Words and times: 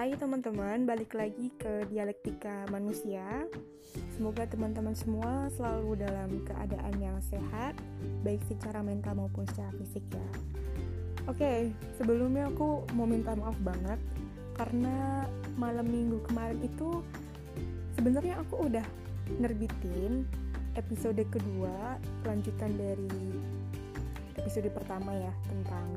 Hai 0.00 0.16
teman-teman, 0.16 0.88
balik 0.88 1.12
lagi 1.12 1.52
ke 1.60 1.84
dialektika 1.92 2.64
manusia. 2.72 3.44
Semoga 4.16 4.48
teman-teman 4.48 4.96
semua 4.96 5.52
selalu 5.52 6.00
dalam 6.00 6.40
keadaan 6.40 6.96
yang 6.96 7.20
sehat, 7.20 7.76
baik 8.24 8.40
secara 8.48 8.80
mental 8.80 9.20
maupun 9.20 9.44
secara 9.52 9.68
fisik 9.76 10.00
ya. 10.08 10.28
Oke, 11.28 11.76
sebelumnya 12.00 12.48
aku 12.48 12.88
mau 12.96 13.04
minta 13.04 13.36
maaf 13.36 13.52
banget 13.60 14.00
karena 14.56 15.28
malam 15.60 15.84
minggu 15.84 16.24
kemarin 16.32 16.64
itu 16.64 17.04
sebenarnya 17.92 18.40
aku 18.40 18.72
udah 18.72 18.86
nerbitin 19.36 20.24
episode 20.80 21.20
kedua 21.28 22.00
lanjutan 22.24 22.72
dari 22.72 23.36
episode 24.40 24.72
pertama 24.72 25.12
ya 25.12 25.32
tentang 25.44 25.92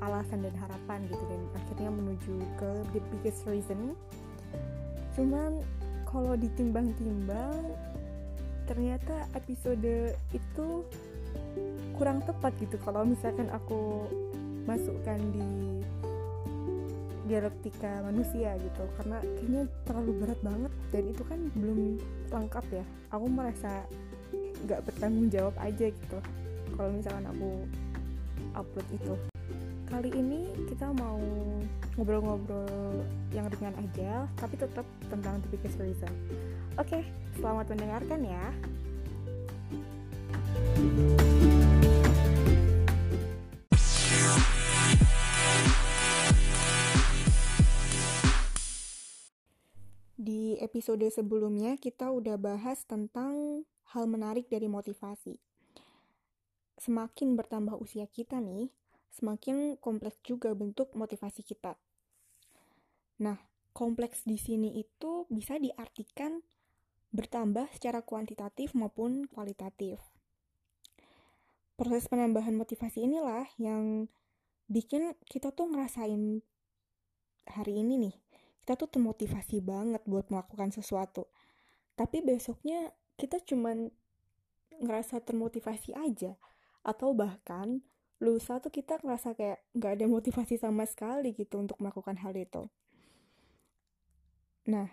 alasan 0.00 0.44
dan 0.44 0.54
harapan 0.60 1.04
gitu 1.08 1.24
dan 1.28 1.42
akhirnya 1.56 1.90
menuju 1.90 2.34
ke 2.60 2.70
the 2.92 3.00
biggest 3.16 3.44
reason. 3.48 3.96
Cuman 5.16 5.64
kalau 6.04 6.36
ditimbang-timbang 6.36 7.72
ternyata 8.66 9.30
episode 9.32 10.12
itu 10.34 10.68
kurang 11.96 12.20
tepat 12.24 12.52
gitu. 12.60 12.76
Kalau 12.84 13.06
misalkan 13.06 13.48
aku 13.52 14.04
masukkan 14.66 15.18
di 15.32 15.80
dialektika 17.26 18.06
manusia 18.06 18.54
gitu 18.54 18.86
karena 19.02 19.18
kayaknya 19.18 19.62
terlalu 19.82 20.12
berat 20.22 20.40
banget 20.46 20.72
dan 20.94 21.04
itu 21.10 21.22
kan 21.26 21.40
belum 21.58 21.80
lengkap 22.30 22.66
ya. 22.70 22.84
Aku 23.10 23.26
merasa 23.26 23.82
nggak 24.66 24.82
bertanggung 24.86 25.28
jawab 25.30 25.54
aja 25.58 25.90
gitu 25.90 26.18
kalau 26.74 26.90
misalkan 26.92 27.26
aku 27.30 27.50
upload 28.56 28.86
itu 28.94 29.14
kali 29.96 30.12
ini 30.12 30.44
kita 30.68 30.92
mau 30.92 31.16
ngobrol-ngobrol 31.96 33.00
yang 33.32 33.48
ringan 33.48 33.72
aja 33.80 34.28
tapi 34.36 34.60
tetap 34.60 34.84
tentang 35.08 35.40
biggest 35.48 35.80
reason 35.80 36.12
oke 36.76 37.00
selamat 37.40 37.72
mendengarkan 37.72 38.20
ya 38.20 38.44
Di 50.20 50.60
episode 50.60 51.08
sebelumnya 51.08 51.80
kita 51.80 52.12
udah 52.12 52.36
bahas 52.36 52.84
tentang 52.84 53.64
hal 53.94 54.04
menarik 54.10 54.50
dari 54.50 54.66
motivasi. 54.66 55.38
Semakin 56.82 57.38
bertambah 57.38 57.78
usia 57.78 58.10
kita 58.10 58.42
nih, 58.42 58.74
semakin 59.16 59.80
kompleks 59.80 60.20
juga 60.20 60.52
bentuk 60.52 60.92
motivasi 60.92 61.40
kita. 61.40 61.80
Nah, 63.24 63.40
kompleks 63.72 64.28
di 64.28 64.36
sini 64.36 64.76
itu 64.76 65.24
bisa 65.32 65.56
diartikan 65.56 66.44
bertambah 67.16 67.72
secara 67.72 68.04
kuantitatif 68.04 68.76
maupun 68.76 69.24
kualitatif. 69.24 69.96
Proses 71.80 72.08
penambahan 72.12 72.56
motivasi 72.56 73.08
inilah 73.08 73.48
yang 73.56 74.12
bikin 74.68 75.16
kita 75.24 75.52
tuh 75.52 75.72
ngerasain 75.72 76.44
hari 77.46 77.80
ini 77.80 77.94
nih 77.96 78.16
kita 78.66 78.82
tuh 78.82 78.98
termotivasi 78.98 79.62
banget 79.62 80.02
buat 80.10 80.26
melakukan 80.26 80.74
sesuatu. 80.74 81.30
Tapi 81.94 82.18
besoknya 82.18 82.90
kita 83.14 83.38
cuman 83.38 83.94
ngerasa 84.82 85.22
termotivasi 85.22 85.94
aja. 85.94 86.34
Atau 86.82 87.14
bahkan 87.14 87.86
lusa 88.16 88.56
tuh 88.64 88.72
kita 88.72 88.96
ngerasa 89.04 89.36
kayak 89.36 89.60
nggak 89.76 89.92
ada 90.00 90.06
motivasi 90.08 90.56
sama 90.56 90.88
sekali 90.88 91.36
gitu 91.36 91.60
untuk 91.60 91.76
melakukan 91.82 92.16
hal 92.16 92.32
itu. 92.32 92.68
Nah, 94.66 94.88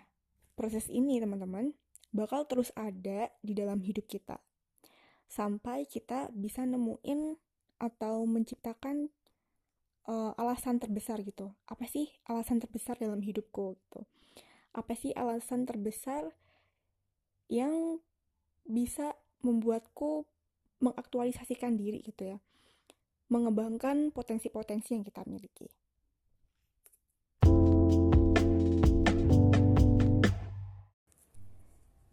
proses 0.54 0.86
ini 0.92 1.18
teman-teman 1.18 1.72
bakal 2.14 2.46
terus 2.46 2.70
ada 2.78 3.32
di 3.42 3.56
dalam 3.56 3.82
hidup 3.82 4.06
kita. 4.06 4.38
Sampai 5.26 5.88
kita 5.88 6.30
bisa 6.30 6.62
nemuin 6.62 7.34
atau 7.82 8.22
menciptakan 8.28 9.10
uh, 10.06 10.32
alasan 10.38 10.78
terbesar 10.78 11.24
gitu. 11.26 11.50
Apa 11.66 11.90
sih 11.90 12.12
alasan 12.28 12.62
terbesar 12.62 13.00
dalam 13.00 13.18
hidupku 13.24 13.74
gitu? 13.80 14.06
Apa 14.70 14.94
sih 14.94 15.10
alasan 15.16 15.66
terbesar 15.66 16.30
yang 17.50 17.98
bisa 18.64 19.16
membuatku 19.42 20.28
mengaktualisasikan 20.78 21.74
diri 21.74 22.04
gitu 22.04 22.36
ya? 22.36 22.38
Mengembangkan 23.32 24.12
potensi-potensi 24.12 24.96
yang 24.96 25.04
kita 25.04 25.24
miliki. 25.24 25.68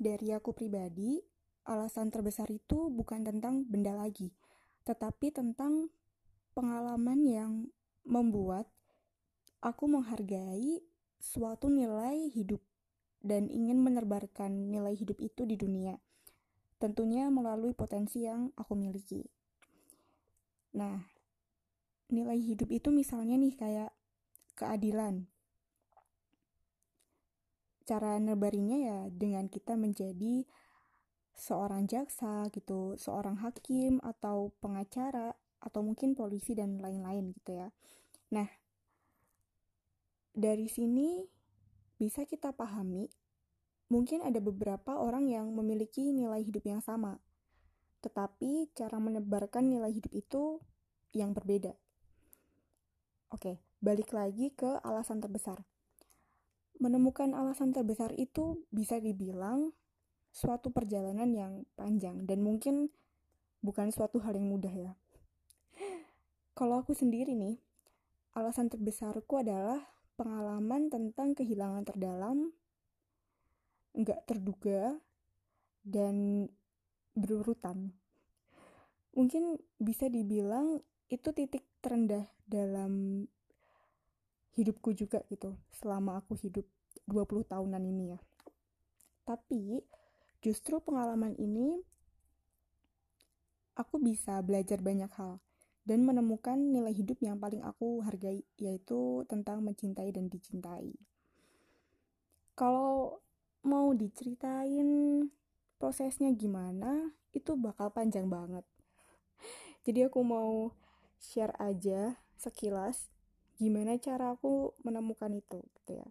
Dari 0.02 0.34
aku 0.34 0.50
pribadi, 0.58 1.22
alasan 1.70 2.10
terbesar 2.10 2.50
itu 2.50 2.90
bukan 2.90 3.22
tentang 3.22 3.70
benda 3.70 3.94
lagi, 3.94 4.34
tetapi 4.82 5.30
tentang 5.30 5.94
pengalaman 6.58 7.22
yang 7.22 7.52
membuat 8.02 8.66
aku 9.62 9.86
menghargai 9.86 10.82
suatu 11.22 11.70
nilai 11.70 12.34
hidup 12.34 12.66
dan 13.22 13.46
ingin 13.54 13.78
menebarkan 13.78 14.74
nilai 14.74 14.98
hidup 14.98 15.22
itu 15.22 15.46
di 15.46 15.54
dunia. 15.54 16.02
Tentunya 16.82 17.30
melalui 17.30 17.78
potensi 17.78 18.26
yang 18.26 18.50
aku 18.58 18.74
miliki. 18.74 19.22
Nah, 20.72 21.04
nilai 22.12 22.40
hidup 22.40 22.72
itu 22.72 22.92
misalnya 22.92 23.36
nih 23.40 23.56
kayak 23.56 23.92
keadilan. 24.56 25.28
Cara 27.88 28.22
nebarinya 28.22 28.78
ya 28.78 29.00
dengan 29.12 29.52
kita 29.52 29.76
menjadi 29.76 30.48
seorang 31.36 31.88
jaksa 31.88 32.48
gitu, 32.54 32.96
seorang 32.96 33.40
hakim 33.42 34.00
atau 34.04 34.54
pengacara 34.62 35.34
atau 35.62 35.82
mungkin 35.84 36.14
polisi 36.14 36.54
dan 36.54 36.80
lain-lain 36.80 37.34
gitu 37.36 37.58
ya. 37.58 37.70
Nah, 38.32 38.48
dari 40.32 40.68
sini 40.72 41.26
bisa 42.00 42.24
kita 42.24 42.56
pahami 42.56 43.12
mungkin 43.92 44.24
ada 44.24 44.40
beberapa 44.40 44.96
orang 44.96 45.28
yang 45.28 45.52
memiliki 45.52 46.16
nilai 46.16 46.42
hidup 46.48 46.64
yang 46.64 46.80
sama, 46.80 47.20
tetapi 48.02 48.74
cara 48.74 48.98
menebarkan 48.98 49.70
nilai 49.70 49.94
hidup 49.94 50.12
itu 50.12 50.44
yang 51.14 51.32
berbeda. 51.38 51.78
Oke, 53.32 53.64
balik 53.80 54.12
lagi 54.12 54.52
ke 54.52 54.82
alasan 54.84 55.24
terbesar. 55.24 55.64
Menemukan 56.82 57.32
alasan 57.38 57.72
terbesar 57.72 58.12
itu 58.18 58.66
bisa 58.74 58.98
dibilang 58.98 59.72
suatu 60.34 60.74
perjalanan 60.74 61.30
yang 61.32 61.54
panjang 61.78 62.26
dan 62.26 62.42
mungkin 62.42 62.90
bukan 63.62 63.94
suatu 63.94 64.20
hal 64.20 64.34
yang 64.36 64.50
mudah 64.50 64.74
ya. 64.74 64.92
Kalau 66.58 66.82
aku 66.84 66.92
sendiri 66.98 67.38
nih, 67.38 67.62
alasan 68.36 68.68
terbesarku 68.68 69.40
adalah 69.40 69.80
pengalaman 70.20 70.92
tentang 70.92 71.34
kehilangan 71.34 71.88
terdalam, 71.88 72.52
nggak 73.96 74.28
terduga, 74.28 75.00
dan 75.82 76.48
berurutan. 77.18 77.92
Mungkin 79.12 79.60
bisa 79.76 80.08
dibilang 80.08 80.80
itu 81.12 81.30
titik 81.36 81.68
terendah 81.84 82.24
dalam 82.48 83.26
hidupku 84.56 84.96
juga 84.96 85.24
gitu, 85.28 85.60
selama 85.76 86.24
aku 86.24 86.40
hidup 86.40 86.64
20 87.08 87.44
tahunan 87.44 87.84
ini 87.84 88.16
ya. 88.16 88.20
Tapi 89.28 89.84
justru 90.40 90.80
pengalaman 90.80 91.36
ini 91.36 91.80
aku 93.76 94.00
bisa 94.00 94.40
belajar 94.44 94.80
banyak 94.80 95.12
hal 95.16 95.44
dan 95.84 96.06
menemukan 96.06 96.56
nilai 96.56 96.94
hidup 96.94 97.20
yang 97.20 97.42
paling 97.42 97.66
aku 97.66 98.06
hargai, 98.06 98.46
yaitu 98.56 99.26
tentang 99.26 99.66
mencintai 99.66 100.14
dan 100.14 100.30
dicintai. 100.30 100.94
Kalau 102.54 103.20
mau 103.66 103.90
diceritain 103.98 105.26
prosesnya 105.82 106.30
gimana, 106.38 107.10
itu 107.34 107.58
bakal 107.58 107.90
panjang 107.90 108.30
banget. 108.30 108.62
Jadi 109.90 110.06
aku 110.06 110.22
mau 110.22 110.70
share 111.18 111.58
aja 111.58 112.22
sekilas 112.38 113.10
gimana 113.58 113.98
cara 113.98 114.38
aku 114.38 114.78
menemukan 114.86 115.34
itu 115.34 115.66
gitu 115.82 115.98
ya. 115.98 116.08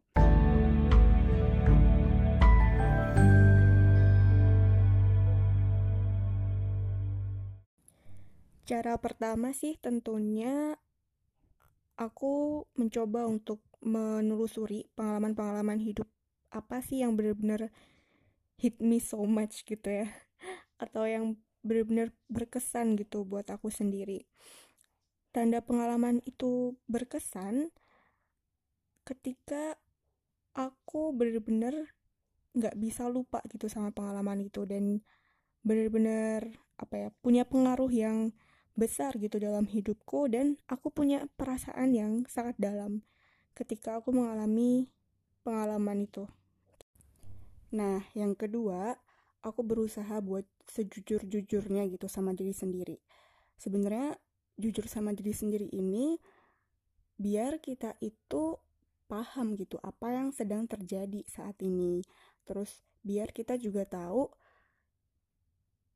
Cara 8.67 8.99
pertama 8.99 9.55
sih 9.55 9.79
tentunya 9.79 10.75
aku 11.95 12.67
mencoba 12.75 13.31
untuk 13.31 13.63
menelusuri 13.79 14.91
pengalaman-pengalaman 14.99 15.79
hidup 15.79 16.11
apa 16.51 16.83
sih 16.83 17.07
yang 17.07 17.15
benar-benar 17.15 17.71
hit 18.61 18.77
me 18.85 19.01
so 19.01 19.25
much 19.25 19.65
gitu 19.65 20.05
ya 20.05 20.09
atau 20.85 21.09
yang 21.09 21.41
benar-benar 21.65 22.13
berkesan 22.29 22.97
gitu 23.01 23.25
buat 23.25 23.49
aku 23.49 23.73
sendiri. 23.73 24.29
Tanda 25.33 25.65
pengalaman 25.65 26.21
itu 26.29 26.77
berkesan 26.91 27.73
ketika 29.09 29.79
aku 30.53 31.15
bener-bener 31.17 31.95
nggak 32.53 32.77
bisa 32.77 33.07
lupa 33.07 33.41
gitu 33.47 33.71
sama 33.71 33.95
pengalaman 33.95 34.43
itu 34.43 34.67
dan 34.67 35.01
bener-bener 35.63 36.51
apa 36.81 36.95
ya 36.97 37.09
punya 37.23 37.47
pengaruh 37.47 37.93
yang 37.93 38.35
besar 38.75 39.15
gitu 39.21 39.37
dalam 39.39 39.69
hidupku 39.69 40.27
dan 40.33 40.57
aku 40.67 40.91
punya 40.91 41.29
perasaan 41.37 41.93
yang 41.95 42.13
sangat 42.27 42.57
dalam 42.59 43.05
ketika 43.53 44.01
aku 44.01 44.11
mengalami 44.15 44.89
pengalaman 45.45 46.09
itu. 46.09 46.25
Nah, 47.71 48.03
yang 48.19 48.35
kedua, 48.35 48.99
aku 49.41 49.63
berusaha 49.63 50.19
buat 50.21 50.45
sejujur-jujurnya 50.69 51.87
gitu 51.91 52.07
sama 52.11 52.35
diri 52.35 52.53
sendiri. 52.53 52.99
Sebenarnya 53.57 54.17
jujur 54.61 54.85
sama 54.91 55.17
diri 55.17 55.33
sendiri 55.33 55.69
ini 55.73 56.21
biar 57.21 57.61
kita 57.61 57.97
itu 58.01 58.57
paham 59.09 59.59
gitu 59.59 59.77
apa 59.83 60.13
yang 60.13 60.29
sedang 60.31 60.69
terjadi 60.69 61.25
saat 61.27 61.57
ini. 61.61 62.05
Terus 62.45 62.83
biar 63.01 63.33
kita 63.33 63.57
juga 63.57 63.89
tahu 63.89 64.29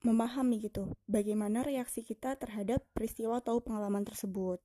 memahami 0.04 0.60
gitu 0.60 0.92
bagaimana 1.08 1.64
reaksi 1.64 2.04
kita 2.04 2.36
terhadap 2.36 2.84
peristiwa 2.92 3.40
atau 3.40 3.60
pengalaman 3.64 4.04
tersebut. 4.04 4.60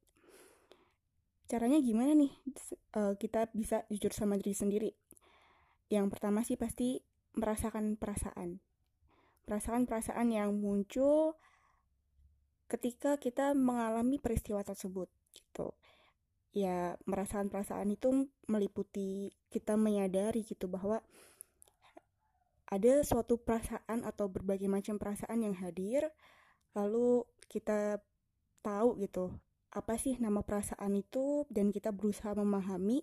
Caranya 1.48 1.80
gimana 1.80 2.14
nih 2.14 2.30
uh, 2.94 3.16
kita 3.16 3.48
bisa 3.56 3.88
jujur 3.88 4.12
sama 4.12 4.36
diri 4.36 4.54
sendiri? 4.54 4.92
Yang 5.90 6.08
pertama 6.14 6.46
sih 6.46 6.56
pasti 6.56 7.02
merasakan 7.34 7.98
perasaan. 7.98 8.62
Merasakan 9.50 9.90
perasaan 9.90 10.30
yang 10.30 10.54
muncul 10.54 11.34
ketika 12.70 13.18
kita 13.18 13.58
mengalami 13.58 14.22
peristiwa 14.22 14.62
tersebut 14.62 15.10
gitu. 15.34 15.74
Ya, 16.54 16.98
merasakan 17.06 17.50
perasaan 17.50 17.90
itu 17.94 18.30
meliputi 18.46 19.34
kita 19.50 19.78
menyadari 19.78 20.46
gitu 20.46 20.70
bahwa 20.70 21.02
ada 22.70 23.02
suatu 23.02 23.42
perasaan 23.42 24.06
atau 24.06 24.30
berbagai 24.30 24.70
macam 24.70 25.02
perasaan 25.02 25.42
yang 25.42 25.58
hadir 25.58 26.06
lalu 26.78 27.26
kita 27.50 27.98
tahu 28.62 29.02
gitu 29.02 29.34
apa 29.74 29.98
sih 29.98 30.18
nama 30.22 30.46
perasaan 30.46 30.94
itu 30.94 31.50
dan 31.50 31.74
kita 31.74 31.90
berusaha 31.90 32.38
memahami 32.38 33.02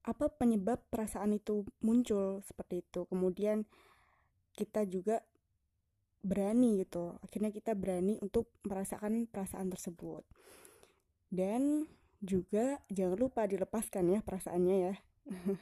apa 0.00 0.32
penyebab 0.32 0.80
perasaan 0.88 1.36
itu 1.36 1.68
muncul 1.84 2.40
seperti 2.44 2.80
itu. 2.80 3.04
Kemudian 3.08 3.68
kita 4.56 4.88
juga 4.88 5.20
berani 6.20 6.80
gitu. 6.84 7.16
Akhirnya 7.24 7.52
kita 7.52 7.76
berani 7.76 8.16
untuk 8.20 8.48
merasakan 8.64 9.28
perasaan 9.28 9.68
tersebut. 9.72 10.24
Dan 11.28 11.88
juga 12.20 12.80
jangan 12.92 13.16
lupa 13.16 13.48
dilepaskan 13.48 14.12
ya 14.12 14.20
perasaannya 14.20 14.76
ya. 14.76 14.94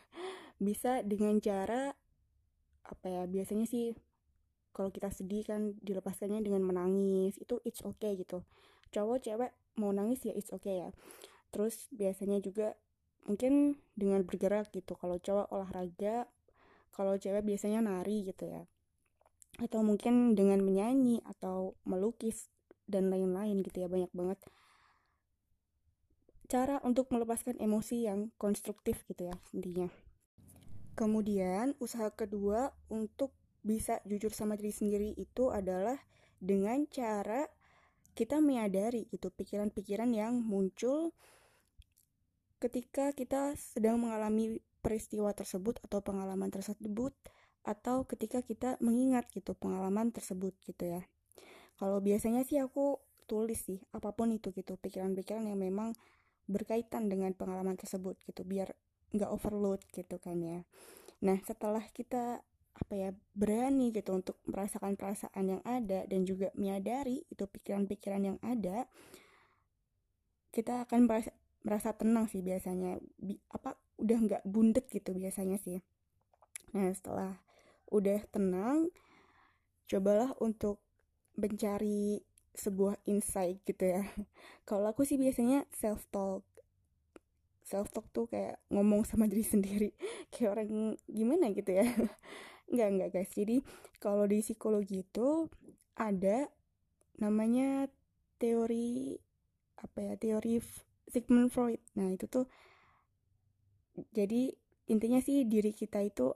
Bisa 0.66 1.02
dengan 1.06 1.38
cara 1.38 1.94
apa 2.88 3.06
ya 3.06 3.22
biasanya 3.28 3.68
sih 3.68 3.92
kalau 4.72 4.88
kita 4.88 5.12
sedih 5.12 5.44
kan 5.46 5.74
dilepaskannya 5.82 6.42
dengan 6.42 6.62
menangis. 6.62 7.38
Itu 7.38 7.58
it's 7.66 7.82
okay 7.82 8.14
gitu. 8.18 8.42
Cowok 8.94 9.18
cewek 9.22 9.52
mau 9.78 9.90
nangis 9.94 10.22
ya 10.26 10.34
it's 10.34 10.50
okay 10.54 10.86
ya. 10.86 10.90
Terus 11.54 11.90
biasanya 11.94 12.42
juga 12.42 12.74
mungkin 13.28 13.76
dengan 13.92 14.24
bergerak 14.24 14.72
gitu. 14.72 14.96
Kalau 14.96 15.20
cowok 15.20 15.52
olahraga 15.52 16.26
kalau 16.98 17.14
cewek 17.14 17.46
biasanya 17.46 17.78
nari 17.78 18.26
gitu 18.26 18.50
ya. 18.50 18.66
Atau 19.62 19.86
mungkin 19.86 20.34
dengan 20.34 20.58
menyanyi 20.64 21.22
atau 21.22 21.78
melukis 21.86 22.50
dan 22.90 23.12
lain-lain 23.12 23.62
gitu 23.62 23.84
ya 23.84 23.88
banyak 23.92 24.10
banget. 24.10 24.40
Cara 26.48 26.80
untuk 26.82 27.12
melepaskan 27.12 27.60
emosi 27.60 28.08
yang 28.08 28.32
konstruktif 28.40 29.04
gitu 29.06 29.30
ya 29.30 29.36
intinya. 29.54 29.92
Kemudian 30.98 31.78
usaha 31.78 32.10
kedua 32.10 32.74
untuk 32.90 33.30
bisa 33.62 34.02
jujur 34.08 34.34
sama 34.34 34.58
diri 34.58 34.74
sendiri 34.74 35.14
itu 35.14 35.54
adalah 35.54 36.00
dengan 36.42 36.88
cara 36.90 37.46
kita 38.18 38.42
menyadari 38.42 39.06
gitu 39.14 39.30
pikiran-pikiran 39.30 40.10
yang 40.10 40.42
muncul 40.42 41.14
ketika 42.58 43.14
kita 43.14 43.54
sedang 43.58 44.02
mengalami 44.02 44.58
peristiwa 44.82 45.30
tersebut 45.34 45.78
atau 45.86 46.02
pengalaman 46.02 46.50
tersebut 46.50 47.14
atau 47.66 48.06
ketika 48.06 48.42
kita 48.42 48.78
mengingat 48.82 49.26
gitu 49.34 49.54
pengalaman 49.54 50.10
tersebut 50.14 50.54
gitu 50.66 50.98
ya. 50.98 51.02
Kalau 51.78 52.02
biasanya 52.02 52.42
sih 52.42 52.58
aku 52.58 52.98
tulis 53.28 53.60
sih 53.60 53.78
apa 53.94 54.10
pun 54.16 54.32
itu 54.34 54.50
gitu 54.56 54.74
pikiran-pikiran 54.80 55.44
yang 55.46 55.60
memang 55.60 55.94
berkaitan 56.48 57.12
dengan 57.12 57.36
pengalaman 57.36 57.76
tersebut 57.76 58.16
gitu 58.24 58.42
biar 58.42 58.72
nggak 59.12 59.30
overload 59.30 59.84
gitu 59.92 60.16
kan 60.18 60.40
ya. 60.40 60.64
Nah 61.22 61.38
setelah 61.44 61.84
kita 61.92 62.40
apa 62.78 62.94
ya 62.94 63.10
berani 63.34 63.90
gitu 63.90 64.14
untuk 64.14 64.38
merasakan 64.46 64.94
perasaan 64.94 65.58
yang 65.58 65.62
ada 65.66 66.06
dan 66.06 66.22
juga 66.22 66.54
menyadari 66.54 67.26
itu 67.26 67.44
pikiran-pikiran 67.44 68.22
yang 68.22 68.38
ada 68.40 68.86
kita 70.54 70.88
akan 70.88 71.04
merasa, 71.04 71.34
merasa 71.62 71.94
tenang 71.94 72.26
sih 72.30 72.42
biasanya. 72.44 72.98
Bi, 73.18 73.38
apa 73.50 73.78
udah 73.98 74.18
nggak 74.18 74.42
bundet 74.46 74.86
gitu 74.90 75.14
biasanya 75.14 75.58
sih. 75.58 75.82
Nah 76.74 76.90
setelah 76.94 77.40
udah 77.88 78.20
tenang 78.28 78.92
cobalah 79.88 80.36
untuk 80.44 80.84
mencari 81.38 82.20
sebuah 82.58 82.98
insight 83.06 83.62
gitu 83.64 83.94
ya. 83.94 84.02
Kalau 84.68 84.90
aku 84.90 85.06
sih 85.06 85.16
biasanya 85.16 85.64
self 85.70 86.04
talk 86.10 86.42
self 87.68 87.92
talk 87.92 88.08
tuh 88.16 88.24
kayak 88.24 88.56
ngomong 88.72 89.04
sama 89.04 89.28
diri 89.28 89.44
sendiri. 89.44 89.90
Kayak 90.32 90.56
orang 90.56 90.96
gimana 91.04 91.52
gitu 91.52 91.76
ya. 91.76 91.84
Enggak, 92.72 92.88
enggak 92.92 93.10
guys. 93.16 93.32
Jadi 93.32 93.56
kalau 93.96 94.28
di 94.28 94.44
psikologi 94.44 95.00
itu 95.00 95.48
ada 95.96 96.48
namanya 97.16 97.88
teori 98.36 99.16
apa 99.80 99.98
ya? 100.04 100.12
Teori 100.20 100.60
Sigmund 101.08 101.50
Freud. 101.50 101.80
Nah, 101.96 102.12
itu 102.12 102.28
tuh 102.28 102.46
jadi 104.14 104.54
intinya 104.88 105.18
sih 105.18 105.44
diri 105.44 105.74
kita 105.74 106.00
itu 106.04 106.32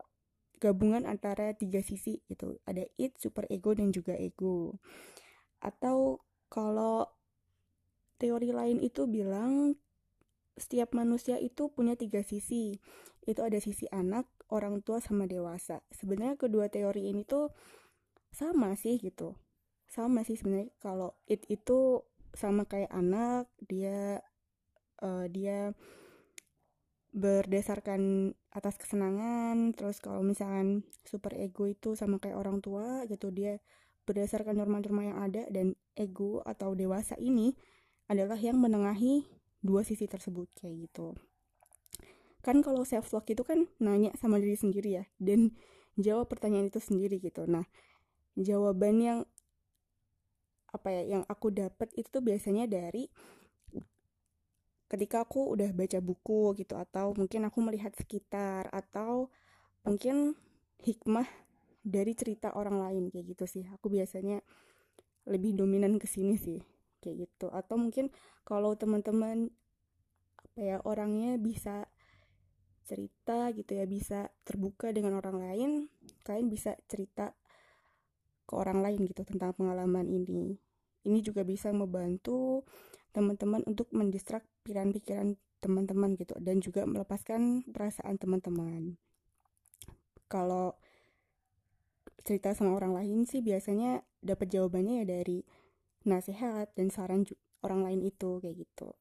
gabungan 0.63 1.07
antara 1.07 1.55
tiga 1.59 1.83
sisi 1.83 2.23
gitu. 2.31 2.59
Ada 2.67 2.87
id, 2.99 3.19
super 3.19 3.47
ego 3.51 3.75
dan 3.75 3.91
juga 3.91 4.15
ego. 4.15 4.79
Atau 5.59 6.23
kalau 6.47 7.07
teori 8.23 8.55
lain 8.55 8.79
itu 8.79 9.11
bilang 9.11 9.75
setiap 10.55 10.95
manusia 10.95 11.43
itu 11.43 11.67
punya 11.75 11.99
tiga 11.99 12.23
sisi. 12.23 12.79
Itu 13.27 13.43
ada 13.43 13.59
sisi 13.59 13.91
anak, 13.91 14.31
orang 14.55 14.83
tua 14.87 15.03
sama 15.03 15.27
dewasa. 15.27 15.83
Sebenarnya 15.91 16.39
kedua 16.39 16.71
teori 16.71 17.11
ini 17.11 17.27
tuh 17.27 17.51
sama 18.31 18.79
sih 18.79 19.03
gitu. 19.03 19.35
Sama 19.91 20.23
sih 20.23 20.39
sebenarnya 20.39 20.71
kalau 20.79 21.19
it 21.27 21.43
itu 21.51 22.07
sama 22.33 22.65
kayak 22.65 22.89
anak, 22.95 23.51
dia 23.61 24.23
uh, 25.03 25.27
dia 25.27 25.75
berdasarkan 27.13 28.33
atas 28.49 28.81
kesenangan, 28.81 29.77
terus 29.77 30.01
kalau 30.01 30.25
misalkan 30.25 30.87
super 31.05 31.37
ego 31.37 31.69
itu 31.69 31.93
sama 31.93 32.17
kayak 32.17 32.41
orang 32.41 32.65
tua 32.65 33.05
gitu, 33.05 33.29
dia 33.29 33.61
berdasarkan 34.09 34.57
norma-norma 34.57 35.03
yang 35.13 35.19
ada 35.21 35.43
dan 35.53 35.77
ego 35.93 36.41
atau 36.43 36.73
dewasa 36.73 37.15
ini 37.21 37.53
adalah 38.09 38.41
yang 38.41 38.59
menengahi 38.59 39.29
dua 39.63 39.87
sisi 39.87 40.11
tersebut 40.11 40.51
kayak 40.59 40.91
gitu. 40.91 41.15
Kan 42.43 42.65
kalau 42.67 42.83
self 42.83 43.07
talk 43.07 43.31
itu 43.31 43.47
kan 43.47 43.71
nanya 43.79 44.11
sama 44.19 44.43
diri 44.43 44.59
sendiri 44.59 44.91
ya 44.99 45.05
dan 45.23 45.55
jawab 45.95 46.27
pertanyaan 46.27 46.67
itu 46.73 46.83
sendiri 46.83 47.23
gitu. 47.23 47.47
Nah 47.47 47.63
jawaban 48.35 48.99
yang 48.99 49.19
apa 50.73 50.89
ya 50.89 51.03
yang 51.19 51.23
aku 51.29 51.53
dapat 51.53 51.93
itu 51.95 52.09
tuh 52.09 52.25
biasanya 52.25 52.67
dari 52.67 53.07
ketika 54.93 55.25
aku 55.25 55.57
udah 55.57 55.73
baca 55.73 56.05
buku 56.05 56.53
gitu 56.61 56.77
atau 56.77 57.17
mungkin 57.17 57.49
aku 57.49 57.65
melihat 57.65 57.97
sekitar 57.97 58.69
atau 58.69 59.33
mungkin 59.89 60.37
hikmah 60.85 61.25
dari 61.81 62.13
cerita 62.13 62.53
orang 62.53 62.77
lain 62.77 63.05
kayak 63.09 63.33
gitu 63.33 63.45
sih. 63.49 63.65
Aku 63.73 63.89
biasanya 63.89 64.45
lebih 65.25 65.57
dominan 65.57 65.97
ke 65.97 66.05
sini 66.05 66.37
sih 66.37 66.61
kayak 67.01 67.25
gitu. 67.25 67.49
Atau 67.49 67.81
mungkin 67.81 68.13
kalau 68.45 68.77
teman-teman 68.77 69.49
apa 70.37 70.61
ya 70.61 70.77
orangnya 70.85 71.41
bisa 71.41 71.89
cerita 72.85 73.49
gitu 73.57 73.73
ya 73.73 73.89
bisa 73.89 74.29
terbuka 74.45 74.93
dengan 74.93 75.17
orang 75.17 75.41
lain 75.41 75.71
kalian 76.29 76.53
bisa 76.53 76.77
cerita 76.85 77.33
ke 78.45 78.53
orang 78.53 78.85
lain 78.85 79.09
gitu 79.09 79.25
tentang 79.25 79.57
pengalaman 79.57 80.05
ini. 80.05 80.61
Ini 81.09 81.19
juga 81.25 81.49
bisa 81.49 81.73
membantu 81.73 82.69
teman-teman 83.17 83.65
untuk 83.65 83.89
mendistrak 83.97 84.45
pikiran-pikiran 84.63 85.35
teman-teman 85.59 86.15
gitu 86.15 86.35
dan 86.39 86.63
juga 86.63 86.87
melepaskan 86.87 87.67
perasaan 87.71 88.19
teman-teman 88.19 88.99
kalau 90.31 90.79
cerita 92.23 92.55
sama 92.55 92.79
orang 92.79 92.95
lain 92.95 93.27
sih 93.27 93.43
biasanya 93.43 94.07
dapat 94.23 94.51
jawabannya 94.55 95.03
ya 95.03 95.07
dari 95.19 95.43
nasihat 96.07 96.71
dan 96.79 96.91
saran 96.95 97.27
orang 97.67 97.83
lain 97.83 98.01
itu 98.07 98.39
kayak 98.39 98.63
gitu 98.63 98.95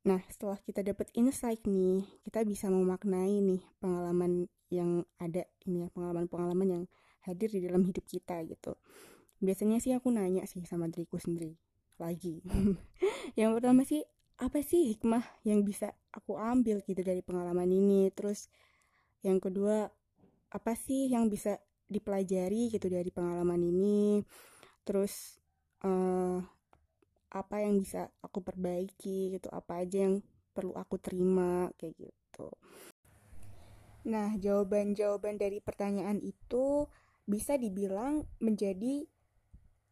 Nah, 0.00 0.16
setelah 0.32 0.56
kita 0.64 0.80
dapat 0.80 1.12
insight 1.12 1.60
nih, 1.68 2.00
kita 2.24 2.40
bisa 2.48 2.72
memaknai 2.72 3.44
nih 3.44 3.60
pengalaman 3.84 4.48
yang 4.72 5.04
ada 5.20 5.44
ini 5.68 5.84
ya, 5.84 5.92
pengalaman-pengalaman 5.92 6.68
yang 6.72 6.84
hadir 7.28 7.52
di 7.52 7.60
dalam 7.60 7.84
hidup 7.84 8.08
kita 8.08 8.40
gitu. 8.48 8.80
Biasanya 9.44 9.76
sih 9.76 9.92
aku 9.92 10.08
nanya 10.08 10.48
sih 10.48 10.64
sama 10.64 10.88
diriku 10.88 11.20
sendiri 11.20 11.60
lagi. 12.00 12.40
yang 13.40 13.52
pertama 13.52 13.84
sih, 13.84 14.00
apa 14.40 14.64
sih 14.64 14.96
hikmah 14.96 15.22
yang 15.44 15.60
bisa 15.62 15.92
aku 16.10 16.40
ambil 16.40 16.80
gitu 16.82 17.04
dari 17.04 17.20
pengalaman 17.20 17.68
ini? 17.68 18.08
Terus 18.16 18.48
yang 19.20 19.38
kedua, 19.38 19.92
apa 20.50 20.72
sih 20.74 21.12
yang 21.12 21.28
bisa 21.28 21.60
dipelajari 21.86 22.72
gitu 22.72 22.88
dari 22.88 23.12
pengalaman 23.12 23.60
ini? 23.60 24.24
Terus 24.82 25.38
uh, 25.84 26.40
apa 27.30 27.62
yang 27.62 27.78
bisa 27.78 28.10
aku 28.26 28.42
perbaiki 28.42 29.38
gitu 29.38 29.46
apa 29.54 29.86
aja 29.86 30.10
yang 30.10 30.18
perlu 30.50 30.74
aku 30.74 30.98
terima 30.98 31.70
kayak 31.78 31.94
gitu 32.10 32.50
nah 34.02 34.34
jawaban-jawaban 34.34 35.38
dari 35.38 35.62
pertanyaan 35.62 36.18
itu 36.18 36.90
bisa 37.28 37.54
dibilang 37.54 38.26
menjadi 38.42 39.06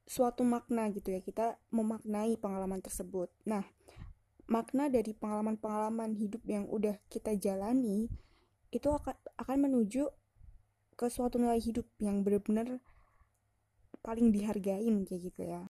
suatu 0.09 0.43
makna 0.43 0.89
gitu 0.89 1.13
ya 1.13 1.21
kita 1.21 1.61
memaknai 1.69 2.41
pengalaman 2.41 2.81
tersebut 2.81 3.29
nah 3.45 3.63
makna 4.49 4.89
dari 4.89 5.13
pengalaman-pengalaman 5.13 6.17
hidup 6.17 6.41
yang 6.49 6.65
udah 6.65 6.97
kita 7.13 7.37
jalani 7.37 8.09
itu 8.73 8.89
akan 9.37 9.59
menuju 9.69 10.09
ke 10.97 11.07
suatu 11.13 11.37
nilai 11.37 11.61
hidup 11.61 11.85
yang 12.01 12.25
benar-benar 12.25 12.81
paling 14.01 14.33
dihargain 14.33 15.05
kayak 15.05 15.29
gitu 15.29 15.43
ya 15.45 15.69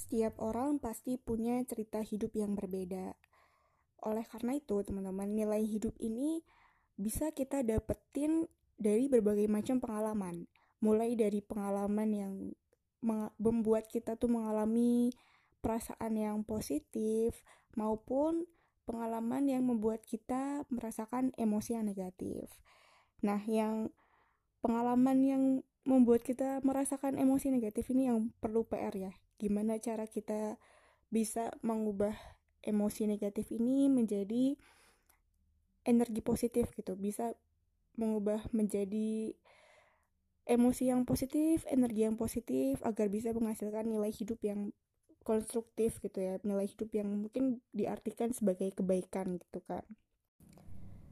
setiap 0.00 0.40
orang 0.40 0.80
pasti 0.80 1.20
punya 1.20 1.60
cerita 1.68 2.00
hidup 2.00 2.32
yang 2.32 2.56
berbeda. 2.56 3.12
Oleh 4.00 4.24
karena 4.24 4.56
itu, 4.56 4.80
teman-teman, 4.80 5.28
nilai 5.28 5.60
hidup 5.60 5.92
ini 6.00 6.40
bisa 6.96 7.28
kita 7.36 7.60
dapetin 7.60 8.48
dari 8.80 9.12
berbagai 9.12 9.44
macam 9.44 9.76
pengalaman. 9.76 10.48
Mulai 10.80 11.12
dari 11.20 11.44
pengalaman 11.44 12.08
yang 12.08 12.32
membuat 13.40 13.88
kita 13.88 14.16
tuh 14.16 14.28
mengalami 14.28 15.12
perasaan 15.60 16.16
yang 16.16 16.44
positif 16.44 17.40
maupun 17.76 18.48
pengalaman 18.84 19.48
yang 19.48 19.64
membuat 19.64 20.04
kita 20.04 20.64
merasakan 20.68 21.32
emosi 21.36 21.76
yang 21.76 21.86
negatif. 21.88 22.48
Nah, 23.20 23.40
yang 23.44 23.92
pengalaman 24.60 25.18
yang 25.24 25.42
membuat 25.88 26.20
kita 26.20 26.60
merasakan 26.60 27.16
emosi 27.16 27.48
negatif 27.48 27.88
ini 27.88 28.12
yang 28.12 28.28
perlu 28.40 28.68
PR 28.68 28.92
ya 28.92 29.12
gimana 29.40 29.80
cara 29.80 30.04
kita 30.04 30.60
bisa 31.08 31.48
mengubah 31.64 32.12
emosi 32.60 33.08
negatif 33.08 33.48
ini 33.56 33.88
menjadi 33.88 34.60
energi 35.88 36.20
positif 36.20 36.68
gitu 36.76 36.92
bisa 37.00 37.32
mengubah 37.96 38.44
menjadi 38.52 39.32
emosi 40.48 40.92
yang 40.92 41.04
positif 41.08 41.64
energi 41.68 42.06
yang 42.06 42.16
positif 42.16 42.80
agar 42.86 43.08
bisa 43.12 43.32
menghasilkan 43.32 43.88
nilai 43.88 44.12
hidup 44.12 44.40
yang 44.44 44.72
konstruktif 45.20 46.00
gitu 46.00 46.18
ya. 46.20 46.40
Nilai 46.42 46.66
hidup 46.68 46.90
yang 46.96 47.08
mungkin 47.12 47.60
diartikan 47.70 48.32
sebagai 48.32 48.72
kebaikan 48.72 49.36
gitu 49.36 49.60
kan 49.64 49.84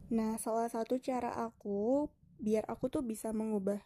nah 0.09 0.41
salah 0.41 0.73
satu 0.73 0.97
cara 0.97 1.37
aku 1.37 2.09
biar 2.41 2.65
aku 2.65 2.89
tuh 2.89 3.05
bisa 3.05 3.29
mengubah 3.29 3.77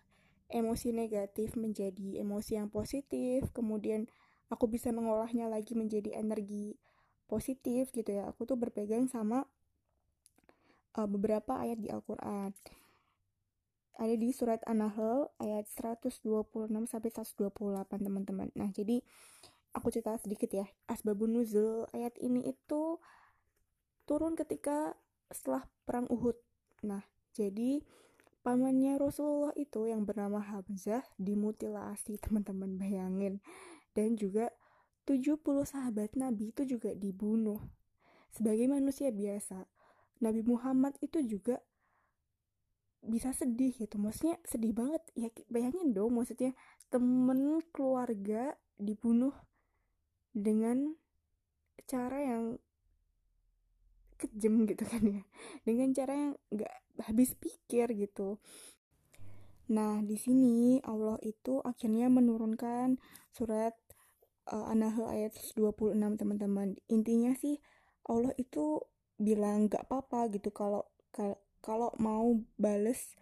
emosi 0.46 0.94
negatif 0.94 1.58
menjadi 1.58 2.22
emosi 2.22 2.62
yang 2.62 2.70
positif 2.70 3.50
kemudian 3.50 4.06
aku 4.46 4.70
bisa 4.70 4.94
mengolahnya 4.94 5.50
lagi 5.50 5.74
menjadi 5.74 6.14
energi 6.14 6.78
positif 7.26 7.90
gitu 7.90 8.06
ya 8.06 8.30
aku 8.30 8.46
tuh 8.46 8.54
berpegang 8.54 9.10
sama 9.10 9.50
uh, 10.94 11.08
beberapa 11.10 11.58
ayat 11.58 11.82
di 11.82 11.90
Al-Quran 11.90 12.54
ada 14.00 14.14
di 14.16 14.32
surat 14.32 14.64
An-Nahl 14.64 15.28
ayat 15.36 15.68
126 15.68 16.24
sampai 16.88 17.10
128 17.12 17.52
teman-teman. 18.00 18.48
Nah 18.56 18.68
jadi 18.72 19.04
aku 19.76 19.92
cerita 19.92 20.16
sedikit 20.16 20.48
ya. 20.52 20.66
Asbabun 20.88 21.36
nuzul 21.36 21.84
ayat 21.92 22.16
ini 22.20 22.48
itu 22.48 23.00
turun 24.08 24.36
ketika 24.36 24.96
setelah 25.28 25.68
perang 25.84 26.08
Uhud. 26.08 26.36
Nah 26.84 27.04
jadi 27.36 27.84
pamannya 28.44 28.98
Rasulullah 28.98 29.54
itu 29.54 29.88
yang 29.88 30.08
bernama 30.08 30.40
Hamzah 30.40 31.04
dimutilasi 31.20 32.20
teman-teman 32.20 32.80
bayangin. 32.80 33.44
Dan 33.92 34.16
juga 34.16 34.48
70 35.04 35.42
sahabat 35.68 36.16
Nabi 36.16 36.54
itu 36.54 36.64
juga 36.64 36.96
dibunuh. 36.96 37.60
Sebagai 38.32 38.64
manusia 38.64 39.12
biasa, 39.12 39.68
Nabi 40.24 40.40
Muhammad 40.46 40.96
itu 41.04 41.20
juga 41.26 41.60
bisa 43.02 43.34
sedih 43.34 43.74
gitu. 43.74 43.98
Maksudnya 43.98 44.38
sedih 44.46 44.72
banget. 44.72 45.02
Ya 45.18 45.28
bayangin 45.50 45.90
dong 45.92 46.14
maksudnya 46.14 46.54
temen 46.88 47.60
keluarga 47.74 48.54
dibunuh 48.78 49.34
dengan 50.32 50.94
cara 51.84 52.18
yang 52.22 52.44
kejam 54.16 54.64
gitu 54.70 54.84
kan 54.86 55.02
ya. 55.02 55.22
Dengan 55.66 55.90
cara 55.92 56.12
yang 56.14 56.32
gak 56.54 56.74
habis 57.02 57.34
pikir 57.34 57.90
gitu. 57.98 58.38
Nah, 59.72 60.02
di 60.04 60.18
sini 60.18 60.78
Allah 60.84 61.16
itu 61.22 61.62
akhirnya 61.62 62.10
menurunkan 62.12 63.00
surat 63.32 63.72
uh, 64.50 64.70
An-Nahl 64.70 65.08
ayat 65.10 65.34
26 65.54 65.96
teman-teman. 65.96 66.78
Intinya 66.90 67.32
sih 67.34 67.58
Allah 68.06 68.34
itu 68.38 68.82
bilang 69.18 69.70
gak 69.70 69.86
apa-apa 69.86 70.30
gitu 70.34 70.50
kalau 70.50 70.86
kalau 71.64 71.94
mau 71.96 72.42
bales 72.58 73.14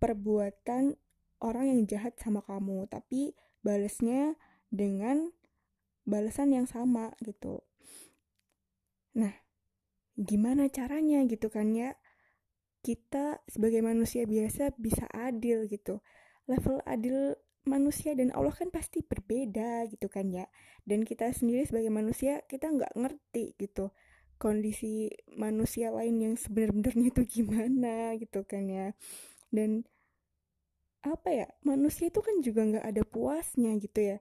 perbuatan 0.00 0.96
orang 1.44 1.64
yang 1.70 1.80
jahat 1.84 2.16
sama 2.16 2.40
kamu, 2.42 2.88
tapi 2.88 3.36
balesnya 3.60 4.34
dengan 4.72 5.30
balasan 6.08 6.56
yang 6.56 6.66
sama 6.66 7.12
gitu. 7.20 7.60
Nah, 9.14 9.32
gimana 10.16 10.72
caranya 10.72 11.20
gitu 11.28 11.52
kan 11.52 11.76
ya? 11.76 11.94
kita 12.86 13.42
sebagai 13.50 13.82
manusia 13.82 14.22
biasa 14.30 14.70
bisa 14.78 15.10
adil 15.10 15.66
gitu 15.66 15.98
level 16.46 16.78
adil 16.86 17.34
manusia 17.66 18.14
dan 18.14 18.30
Allah 18.30 18.54
kan 18.54 18.70
pasti 18.70 19.02
berbeda 19.02 19.90
gitu 19.90 20.06
kan 20.06 20.30
ya 20.30 20.46
dan 20.86 21.02
kita 21.02 21.34
sendiri 21.34 21.66
sebagai 21.66 21.90
manusia 21.90 22.46
kita 22.46 22.70
nggak 22.70 22.94
ngerti 22.94 23.58
gitu 23.58 23.90
kondisi 24.42 25.10
manusia 25.42 25.88
lain 25.92 26.16
yang 26.24 26.34
sebenarnya 26.44 27.12
itu 27.12 27.22
gimana 27.40 28.16
gitu 28.20 28.40
kan 28.50 28.64
ya. 28.68 28.88
Dan 29.52 29.84
apa 31.06 31.28
ya 31.30 31.46
manusia 31.62 32.10
itu 32.10 32.20
kan 32.26 32.36
juga 32.42 32.60
nggak 32.68 32.86
ada 32.90 33.02
puasnya 33.06 33.70
gitu 33.84 34.00
ya. 34.14 34.16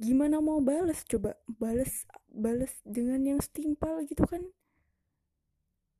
Gimana 0.00 0.36
mau 0.42 0.60
balas 0.62 1.00
coba 1.10 1.30
balas 1.62 1.92
balas 2.30 2.72
dengan 2.86 3.20
yang 3.28 3.40
setimpal 3.42 4.02
gitu 4.10 4.24
kan. 4.26 4.42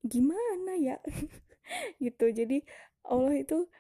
Gimana 0.03 0.73
ya? 0.79 0.97
Gitu. 2.05 2.25
Jadi 2.35 2.59
Allah 3.07 3.35
itu 3.39 3.71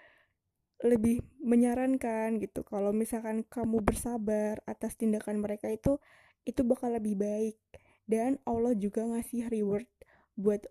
lebih 0.82 1.22
menyarankan 1.38 2.42
gitu. 2.42 2.66
Kalau 2.66 2.90
misalkan 2.90 3.46
kamu 3.46 3.82
bersabar 3.86 4.58
atas 4.66 4.98
tindakan 4.98 5.38
mereka 5.38 5.70
itu 5.70 5.98
itu 6.42 6.66
bakal 6.66 6.90
lebih 6.98 7.14
baik 7.14 7.58
dan 8.06 8.38
Allah 8.48 8.74
juga 8.74 9.06
ngasih 9.06 9.48
reward 9.48 9.88
buat 10.34 10.66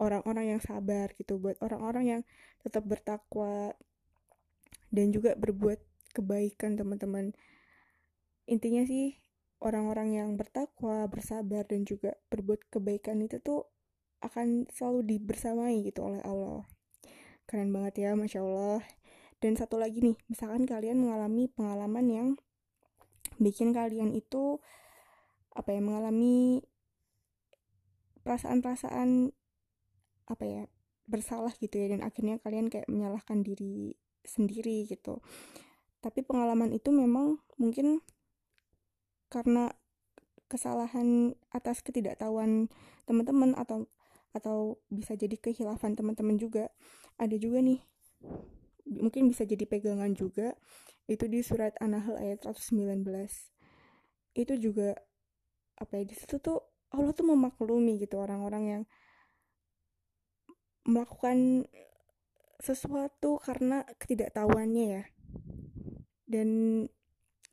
orang-orang 0.00 0.56
yang 0.56 0.60
sabar 0.64 1.12
gitu 1.14 1.36
buat 1.36 1.60
orang-orang 1.60 2.04
yang 2.18 2.22
tetap 2.64 2.88
bertakwa 2.88 3.76
dan 4.90 5.12
juga 5.14 5.36
berbuat 5.38 5.78
kebaikan 6.16 6.74
teman-teman. 6.74 7.36
Intinya 8.50 8.82
sih 8.82 9.20
orang-orang 9.62 10.16
yang 10.16 10.28
bertakwa 10.34 11.06
bersabar 11.06 11.62
dan 11.68 11.86
juga 11.86 12.16
berbuat 12.32 12.66
kebaikan 12.72 13.22
itu 13.22 13.38
tuh 13.38 13.68
akan 14.20 14.66
selalu 14.72 15.16
dibersamai 15.16 15.80
gitu 15.86 16.04
oleh 16.04 16.20
Allah. 16.26 16.66
Keren 17.46 17.70
banget 17.70 18.04
ya 18.04 18.10
masya 18.18 18.42
Allah. 18.42 18.82
Dan 19.40 19.56
satu 19.56 19.80
lagi 19.80 20.04
nih 20.04 20.16
misalkan 20.28 20.68
kalian 20.68 21.00
mengalami 21.00 21.48
pengalaman 21.48 22.06
yang 22.10 22.28
bikin 23.40 23.72
kalian 23.72 24.12
itu 24.12 24.60
apa 25.54 25.74
ya 25.74 25.80
mengalami 25.82 26.62
perasaan-perasaan 28.22 29.34
apa 30.30 30.44
ya 30.46 30.62
bersalah 31.10 31.50
gitu 31.58 31.74
ya 31.82 31.90
dan 31.90 32.06
akhirnya 32.06 32.38
kalian 32.38 32.70
kayak 32.70 32.86
menyalahkan 32.86 33.42
diri 33.42 33.98
sendiri 34.22 34.86
gitu. 34.86 35.18
Tapi 35.98 36.22
pengalaman 36.22 36.70
itu 36.70 36.94
memang 36.94 37.42
mungkin 37.58 38.00
karena 39.26 39.74
kesalahan 40.46 41.38
atas 41.50 41.82
ketidaktahuan 41.82 42.70
teman-teman 43.06 43.54
atau 43.58 43.90
atau 44.30 44.78
bisa 44.86 45.18
jadi 45.18 45.34
kehilafan 45.34 45.98
teman-teman 45.98 46.38
juga. 46.38 46.70
Ada 47.18 47.34
juga 47.36 47.58
nih 47.58 47.82
mungkin 48.86 49.30
bisa 49.30 49.46
jadi 49.46 49.66
pegangan 49.66 50.14
juga 50.18 50.58
itu 51.06 51.26
di 51.30 51.42
surat 51.42 51.74
An-Nahl 51.78 52.18
ayat 52.18 52.46
119 52.46 53.06
itu 54.38 54.54
juga 54.58 54.94
apa 55.80 55.92
ya 55.96 56.04
di 56.04 56.14
situ 56.14 56.36
tuh 56.38 56.60
Allah 56.92 57.16
tuh 57.16 57.24
memaklumi 57.24 57.96
gitu 57.96 58.20
orang-orang 58.20 58.64
yang 58.68 58.82
melakukan 60.84 61.64
sesuatu 62.60 63.40
karena 63.40 63.88
ketidaktahuannya 63.96 64.84
ya. 65.00 65.04
Dan 66.30 66.48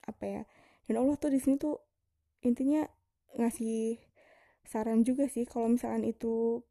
apa 0.08 0.24
ya 0.24 0.42
dan 0.88 1.04
Allah 1.04 1.20
tuh 1.20 1.34
di 1.34 1.40
sini 1.44 1.60
tuh 1.60 1.84
intinya 2.46 2.88
ngasih 3.36 4.00
saran 4.64 5.04
juga 5.04 5.28
sih 5.28 5.44
kalau 5.44 5.68
misalkan 5.68 6.08
itu 6.08 6.64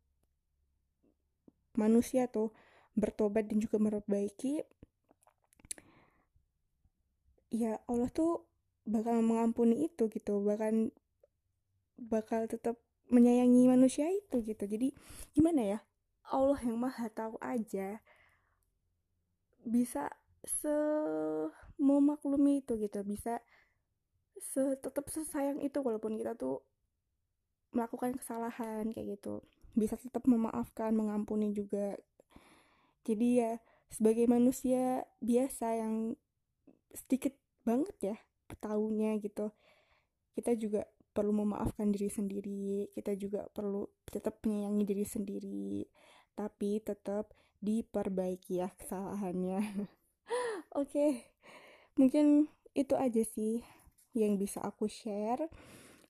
manusia 1.77 2.25
tuh 2.33 2.57
bertobat 2.97 3.45
dan 3.45 3.61
juga 3.61 3.77
memperbaiki 3.77 4.65
ya 7.53 7.77
Allah 7.85 8.09
tuh 8.09 8.49
bakal 8.89 9.21
mengampuni 9.21 9.85
itu 9.85 10.09
gitu. 10.09 10.41
Bahkan 10.41 10.95
bakal 11.97 12.45
tetap 12.47 12.77
menyayangi 13.09 13.69
manusia 13.69 14.07
itu 14.09 14.43
gitu. 14.45 14.65
Jadi 14.69 14.93
gimana 15.33 15.63
ya? 15.77 15.79
Allah 16.27 16.59
yang 16.63 16.79
maha 16.79 17.07
tahu 17.11 17.39
aja 17.39 18.03
bisa 19.67 20.11
se 20.47 20.77
memaklumi 21.81 22.63
itu 22.63 22.79
gitu. 22.79 23.03
Bisa 23.03 23.43
se 24.39 24.79
tetap 24.79 25.09
sesayang 25.11 25.63
itu 25.65 25.79
walaupun 25.81 26.19
kita 26.19 26.37
tuh 26.37 26.63
melakukan 27.75 28.15
kesalahan 28.19 28.91
kayak 28.91 29.19
gitu. 29.19 29.43
Bisa 29.77 29.95
tetap 29.99 30.25
memaafkan 30.27 30.95
mengampuni 30.95 31.55
juga. 31.55 31.95
Jadi 33.07 33.39
ya 33.39 33.53
sebagai 33.87 34.27
manusia 34.27 35.07
biasa 35.23 35.79
yang 35.79 36.19
sedikit 36.91 37.37
banget 37.63 37.97
ya 38.03 38.17
tahunya 38.63 39.19
gitu 39.23 39.51
kita 40.39 40.55
juga 40.55 40.87
perlu 41.17 41.33
memaafkan 41.33 41.89
diri 41.89 42.13
sendiri 42.13 42.93
kita 42.93 43.17
juga 43.17 43.49
perlu 43.49 43.89
tetap 44.05 44.45
menyayangi 44.45 44.85
diri 44.85 45.07
sendiri 45.09 45.89
tapi 46.37 46.85
tetap 46.85 47.33
diperbaiki 47.65 48.61
ya 48.61 48.69
kesalahannya. 48.77 49.65
Oke, 50.77 50.93
okay. 50.93 51.11
mungkin 51.97 52.53
itu 52.77 52.93
aja 52.93 53.25
sih 53.25 53.65
yang 54.13 54.37
bisa 54.37 54.61
aku 54.61 54.85
share. 54.87 55.49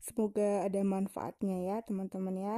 Semoga 0.02 0.66
ada 0.66 0.82
manfaatnya 0.82 1.56
ya 1.62 1.76
teman-teman 1.86 2.34
ya. 2.34 2.56